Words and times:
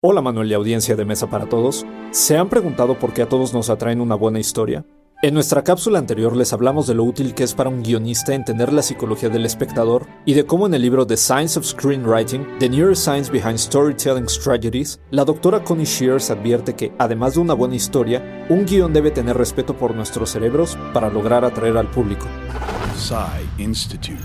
Hola 0.00 0.22
Manuel 0.22 0.48
y 0.48 0.54
audiencia 0.54 0.94
de 0.94 1.04
Mesa 1.04 1.28
para 1.28 1.48
Todos. 1.48 1.84
¿Se 2.12 2.36
han 2.36 2.48
preguntado 2.48 3.00
por 3.00 3.12
qué 3.12 3.22
a 3.22 3.28
todos 3.28 3.52
nos 3.52 3.68
atraen 3.68 4.00
una 4.00 4.14
buena 4.14 4.38
historia? 4.38 4.86
En 5.22 5.34
nuestra 5.34 5.64
cápsula 5.64 5.98
anterior 5.98 6.36
les 6.36 6.52
hablamos 6.52 6.86
de 6.86 6.94
lo 6.94 7.02
útil 7.02 7.34
que 7.34 7.42
es 7.42 7.52
para 7.52 7.68
un 7.68 7.82
guionista 7.82 8.32
entender 8.32 8.72
la 8.72 8.82
psicología 8.82 9.28
del 9.28 9.44
espectador 9.44 10.06
y 10.24 10.34
de 10.34 10.46
cómo 10.46 10.68
en 10.68 10.74
el 10.74 10.82
libro 10.82 11.04
The 11.04 11.16
Science 11.16 11.58
of 11.58 11.64
Screenwriting, 11.64 12.46
The 12.60 12.68
Neuroscience 12.68 13.32
Behind 13.32 13.58
Storytelling 13.58 14.28
Strategies, 14.28 15.00
la 15.10 15.24
doctora 15.24 15.64
Connie 15.64 15.84
Shears 15.84 16.30
advierte 16.30 16.76
que, 16.76 16.92
además 16.96 17.34
de 17.34 17.40
una 17.40 17.54
buena 17.54 17.74
historia, 17.74 18.46
un 18.48 18.66
guion 18.66 18.92
debe 18.92 19.10
tener 19.10 19.36
respeto 19.36 19.76
por 19.76 19.96
nuestros 19.96 20.30
cerebros 20.30 20.78
para 20.94 21.10
lograr 21.10 21.44
atraer 21.44 21.76
al 21.76 21.90
público. 21.90 22.28
Psy 22.94 23.60
Institute. 23.60 24.22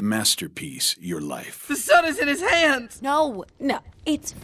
Masterpiece, 0.00 0.96
your 1.00 1.22
life. 1.22 1.72
The 1.72 1.76
sun 1.76 2.08
is 2.08 2.20
in 2.20 2.28
his 2.28 2.42
hands! 2.42 3.00
No, 3.00 3.44
no, 3.60 3.78
it's 4.04 4.34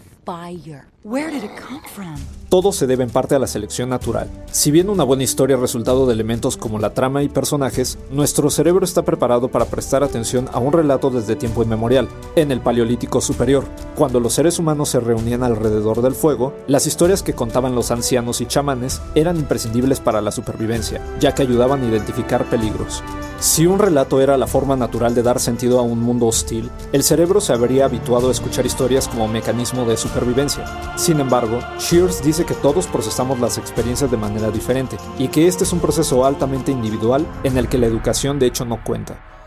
Todo 2.51 2.73
se 2.73 2.87
debe 2.87 3.03
en 3.03 3.09
parte 3.09 3.35
a 3.35 3.39
la 3.39 3.47
selección 3.47 3.89
natural. 3.89 4.29
Si 4.51 4.71
bien 4.71 4.91
una 4.91 5.05
buena 5.05 5.23
historia 5.23 5.57
es 5.57 5.61
resultado 5.61 6.07
de 6.07 6.13
elementos 6.13 6.59
como 6.59 6.79
la 6.79 6.93
trama 6.93 7.23
y 7.23 7.31
personajes, 7.31 7.99
nuestro 8.11 8.51
cerebro 8.51 8.85
está 8.85 9.03
preparado 9.03 9.49
para 9.49 9.65
prestar 9.65 10.05
atención 10.05 10.49
a 10.53 10.59
un 10.59 10.73
relato 10.73 11.11
desde 11.11 11.35
tiempo 11.35 11.63
inmemorial. 11.63 12.09
En 12.37 12.53
el 12.53 12.61
Paleolítico 12.61 13.23
Superior, 13.23 13.65
cuando 13.95 14.21
los 14.21 14.35
seres 14.35 14.59
humanos 14.59 14.91
se 14.91 15.01
reunían 15.01 15.43
alrededor 15.43 16.03
del 16.03 16.15
fuego, 16.15 16.53
las 16.67 16.87
historias 16.87 17.23
que 17.23 17.35
contaban 17.35 17.75
los 17.75 17.91
ancianos 17.91 18.43
y 18.43 18.47
chamanes 18.47 19.01
eran 19.15 19.39
imprescindibles 19.39 20.01
para 20.01 20.21
la 20.21 20.31
supervivencia, 20.31 21.01
ya 21.21 21.35
que 21.35 21.43
ayudaban 21.43 21.83
a 21.83 21.89
identificar 21.89 22.45
peligros. 22.51 23.03
Si 23.41 23.69
un 23.69 23.79
relato 23.79 24.21
era 24.21 24.37
la 24.37 24.49
forma 24.49 24.75
natural 24.75 25.15
de 25.15 25.23
dar 25.23 25.39
sentido 25.39 25.79
a 25.79 25.83
un 25.83 26.01
mundo 26.01 26.27
hostil, 26.27 26.69
el 26.93 27.05
cerebro 27.05 27.41
se 27.41 27.53
habría 27.53 27.85
habituado 27.85 28.29
a 28.29 28.33
escuchar 28.33 28.67
historias 28.67 29.07
como 29.07 29.29
mecanismo 29.29 29.85
de 29.85 29.97
supervivencia. 29.97 30.65
Sin 30.97 31.21
embargo, 31.21 31.61
Shears 31.79 32.25
dice 32.25 32.45
que 32.45 32.55
todos 32.55 32.89
procesamos 32.89 33.39
las 33.39 33.57
experiencias 33.57 34.11
de 34.11 34.17
manera 34.17 34.51
diferente 34.51 34.97
y 35.21 35.29
que 35.29 35.47
este 35.47 35.63
es 35.63 35.73
un 35.73 35.79
proceso 35.79 36.25
altamente 36.25 36.73
individual 36.73 37.25
en 37.45 37.57
el 37.59 37.69
que 37.69 37.79
la 37.79 37.87
educación 37.87 38.41
de 38.41 38.47
hecho 38.47 38.65
no 38.65 38.83
cuenta. 38.83 39.38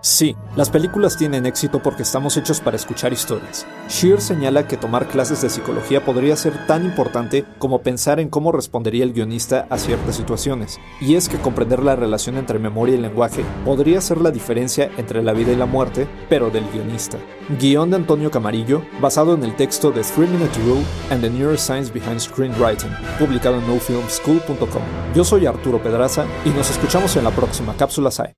Sí, 0.00 0.36
las 0.54 0.70
películas 0.70 1.16
tienen 1.16 1.44
éxito 1.44 1.82
porque 1.82 2.04
estamos 2.04 2.36
hechos 2.36 2.60
para 2.60 2.76
escuchar 2.76 3.12
historias. 3.12 3.66
Shear 3.88 4.20
señala 4.20 4.68
que 4.68 4.76
tomar 4.76 5.08
clases 5.08 5.42
de 5.42 5.50
psicología 5.50 6.04
podría 6.04 6.36
ser 6.36 6.66
tan 6.68 6.84
importante 6.84 7.44
como 7.58 7.82
pensar 7.82 8.20
en 8.20 8.28
cómo 8.28 8.52
respondería 8.52 9.02
el 9.02 9.12
guionista 9.12 9.66
a 9.70 9.76
ciertas 9.76 10.14
situaciones, 10.14 10.78
y 11.00 11.16
es 11.16 11.28
que 11.28 11.38
comprender 11.38 11.82
la 11.82 11.96
relación 11.96 12.36
entre 12.36 12.60
memoria 12.60 12.94
y 12.94 12.98
lenguaje 12.98 13.44
podría 13.64 14.00
ser 14.00 14.20
la 14.20 14.30
diferencia 14.30 14.88
entre 14.98 15.22
la 15.22 15.32
vida 15.32 15.50
y 15.52 15.56
la 15.56 15.66
muerte, 15.66 16.06
pero 16.28 16.50
del 16.50 16.70
guionista. 16.70 17.18
Guión 17.58 17.90
de 17.90 17.96
Antonio 17.96 18.30
Camarillo, 18.30 18.82
basado 19.00 19.34
en 19.34 19.42
el 19.42 19.56
texto 19.56 19.90
de 19.90 20.02
Three 20.02 20.28
Minute 20.28 20.60
Rule 20.64 20.84
and 21.10 21.22
the 21.22 21.30
Neuroscience 21.30 21.92
Behind 21.92 22.20
Screenwriting, 22.20 22.90
publicado 23.18 23.58
en 23.58 23.66
nofilmschool.com. 23.66 24.82
Yo 25.14 25.24
soy 25.24 25.46
Arturo 25.46 25.82
Pedraza 25.82 26.24
y 26.44 26.50
nos 26.50 26.70
escuchamos 26.70 27.16
en 27.16 27.24
la 27.24 27.30
próxima 27.32 27.74
cápsula 27.76 28.12
SAE. 28.12 28.36